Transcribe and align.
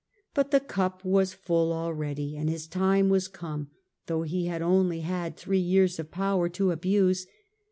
But 0.33 0.49
the 0.49 0.59
cup 0.59 1.05
was 1.05 1.35
full 1.35 1.71
already, 1.71 2.35
and 2.35 2.49
his 2.49 2.65
time 2.65 3.07
was 3.09 3.27
come, 3.27 3.69
though 4.07 4.23
he 4.23 4.47
had 4.47 4.63
only 4.63 5.01
had 5.01 5.37
three 5.37 5.59
years 5.59 5.99
of 5.99 6.09
power 6.09 6.49
to 6.49 6.71
abuse. 6.71 7.27